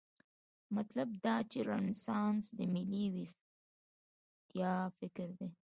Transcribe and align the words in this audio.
مطلب 0.75 1.07
دا 1.25 1.35
چې 1.51 1.59
رنسانس 1.69 2.43
د 2.57 2.59
ملي 2.73 3.05
ویښتیا 3.15 4.73
فکر 4.99 5.27
دی. 5.39 5.49